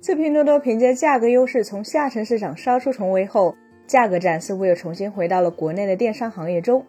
[0.00, 3.54] 自拼多多凭借价格优势从下沉市场杀出重围后，
[3.86, 6.82] 价格战似乎又重新回到了国内的电商行业中。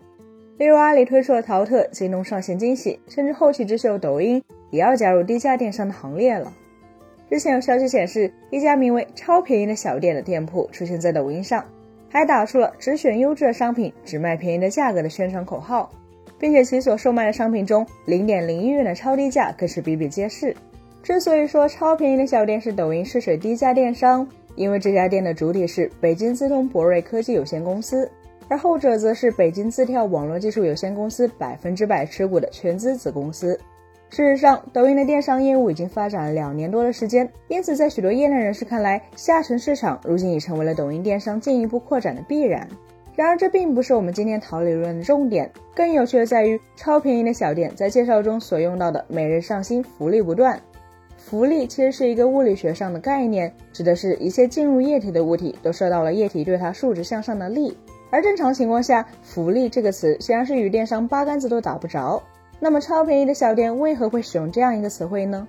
[0.57, 6.53] 例如，阿里推出了淘特，京东上线惊喜，甚至后起之秀抖音也要加入低价电商的行列了。
[7.29, 11.65] 之前有消息显示，一家名为“超便宜”的小店的店铺出现在抖音上，
[12.09, 15.91] 还打出了“只选优质的商品，只卖便宜的价格”的宣传口号，
[16.39, 20.55] 并且其所售卖的商品中，零点零一元的超低价更是比比皆是。
[21.03, 28.09] 之所以说超便宜的小店是抖音试水低价电商，因为这家店的主体是北京资通博瑞科技有限公司，
[28.47, 33.59] 而后者则是北京字跳网络技术有限公司百分之百持股的全资子公司。
[34.09, 42.67] 事实上，抖音的电商业务已经发展了两年多的时间，因此在许多业内人士看来，下沉市场如今已成为了抖音电商进一步扩展的必然。
[43.15, 45.49] 然而，这并不是我们今天讨论的重点。
[45.73, 50.59] 更有趣的在于，超便宜的小店在介绍中所用到的“每日上新，福利不断”。
[51.23, 57.77] 浮力其实是一个物理学上的概念，指的是一切进入液体的物体都受到了液体对它竖直向上的力。
[58.09, 62.21] 而正常情况下，“浮力”这个词显然是与电商八竿子都打不着。
[62.59, 65.47] 那么超便宜的小店为何会使用这样一个词汇呢？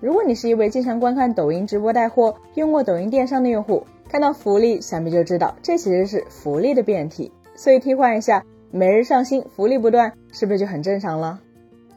[0.00, 7.32] 如果你是一位经常观看抖音直播带货、用过抖音电商的用户，看到福利，想必就知道这其实是福利的变体。
[7.54, 11.40] 所以替换一下，每日上新，福利不断，是不是就很正常了？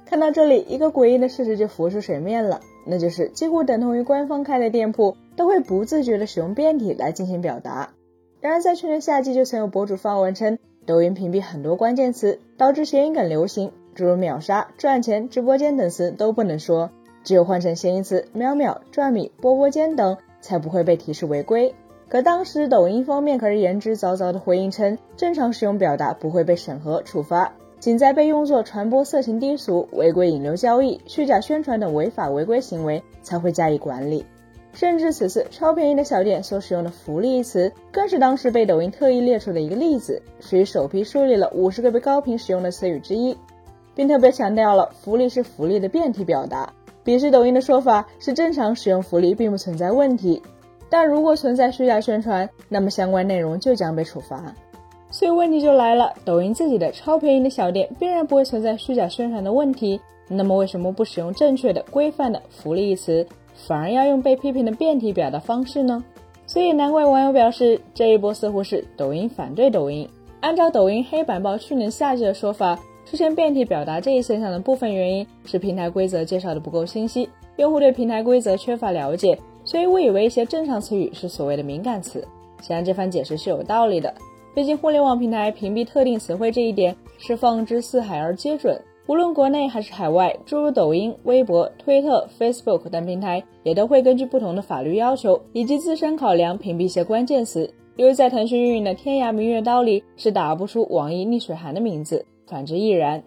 [0.06, 7.90] 看到这里，一个诡异的事实就浮出水面了，那就是几乎等同于官方开的店铺都会不自觉的使用变体来进行表达。
[8.42, 13.72] 然而在去年夏季就曾有博主发文称，抖音屏蔽很多关键词，导致谐音梗流行。
[13.96, 16.90] 诸如秒杀、赚钱、直播间等词都不能说，
[17.26, 21.76] 只有换成谐音词秒秒、赚米、波波间等，才不会被提示违规。
[22.08, 34.26] 可当时抖音方面可是言之凿凿的回应称，正常使用表达不会被审核处罚，仅在被用作传播色情低俗、违规引流交易、虚假宣传等违法违规行为才会加以管理。
[34.74, 43.36] 甚至此次超便宜的小店所使用的“福利”一词，更是当时被抖音特意列出的一个例子，属于首批树立了五十个被高频使用的词语之一。
[43.96, 46.72] 并特别强调了福利是福利的变体表达，
[47.04, 50.42] 鄙视抖音的说法是正常使用福利并不存在问题，
[50.90, 54.54] 但如果存在虚假宣传，那么相关内容就将被处罚。
[55.12, 63.26] 所以问题就来了，抖音自己的超便宜的小店必然不会存在虚假宣传的问题，那么为什么不使用正确的规范的福利一词，
[63.68, 66.04] 反而要用被批评的变体表达方式呢？
[66.46, 70.08] 所以难怪网友表示，这一波似乎是抖音反对抖音。
[70.42, 72.80] 按照抖音黑板报去年夏季的说法。
[73.06, 77.28] 出现变体表达这一现象的部分原因是平台规则介绍的不够清晰，
[77.58, 82.24] 用户对平台规则缺乏了解，所以误以为一些正常词语是所谓的敏感词。
[82.62, 84.14] 显然这番解释是有道理的，
[84.56, 97.74] 毕竟互联网平台屏蔽特定词汇这一点是放之四海而皆准，无论国内还是海外，诸如抖音、微博、推特、Facebook 等平台也都会根据不同的法律要求以及自身考量屏蔽一些关键词。
[97.96, 102.26] 因为在腾讯运营的天涯明月刀里是打不出网易逆水寒的名字。
[102.48, 103.24] 反之亦然。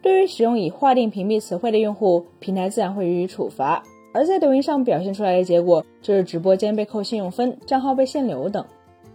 [0.00, 3.82] 对于使用已划定屏蔽词汇的用户，平台自然会予以处罚。
[4.14, 8.64] 而在抖音上表现出来的结果，就是直播间被扣信用分、账号被限流等。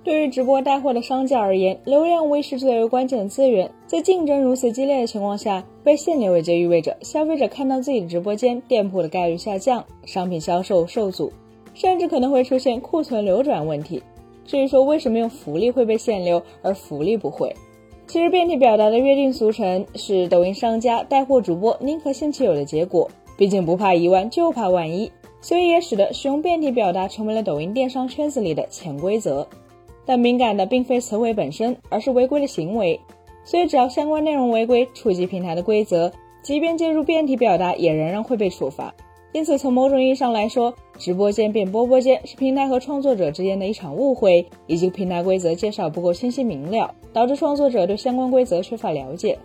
[0.08, 3.70] 对于直播带货的商家而言，流量无疑是最为关键的资源。
[3.86, 11.30] 在竞争如此激烈的情况下，被限流也就意味着消费者看到自己的直播间店铺的概率下降，商品销售受阻，
[11.74, 14.02] 甚至可能会出现库存流转问题。
[14.46, 17.54] 至于说为什么用福利会被限流，而福利不会？
[18.08, 29.46] 其实变体表达的约定俗成是抖音商家带货主播宁可信其有的结果，毕竟不怕一万就怕万一，所以也使得使用变体表达成为了抖音电商圈子里的潜规则。
[30.08, 33.00] 但敏感的并非词汇本身，而是违规的行为，
[33.44, 38.92] 所以只要相关内容违规，触及平台的规则，即便介入变体表达，也仍然会被处罚。
[39.34, 49.38] 因此，从某种意义上来说，直播间变播播间是平台和创作者之间的一场误会，以及平台规则介绍不够清晰明了，导致创作者对相关规则缺乏了解。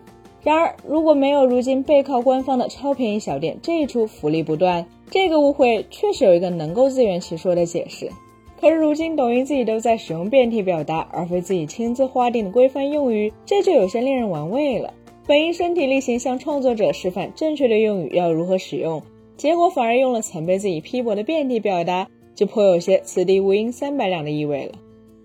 [0.42, 8.08] 然而，如果没有如今背靠官方的超便宜小店这一出福利不断，这个误会确实有一个能够自圆其说的解释。
[8.62, 14.94] 可是如今抖音自己都在使用变体表达，而非自己亲自划定的规范用语，这就有些令人玩味了。
[15.26, 19.02] 本应身体力行向创作者示范正确的用语要如何使用。
[19.36, 22.06] 结果反而用了曾被自己批驳的变体表达，
[22.36, 24.74] 就颇有些“此地无银三百两”的意味了。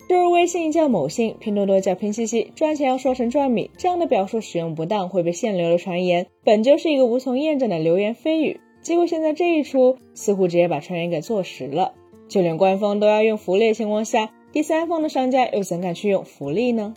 [0.10, 8.60] 就是微信叫某信，拼多多叫拼夕夕，赚钱要说成赚米，这样的表述使用不当会被限流的传言，本就是一个无从验证的流言蜚语。
[8.81, 11.94] 结果现在这一出，似乎直接把传言给坐实了。
[12.27, 16.94] 就连官方都要用福利的情况下，第三方的商家又怎敢去用福利呢？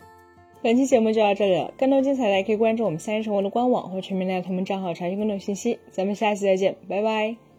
[0.61, 5.79] 本期节目就到这里了，更多精彩大家可以关注我们三一生活的官网或全民大同盟账号查询更多信息。
[5.91, 7.50] 咱们下期再见，拜拜。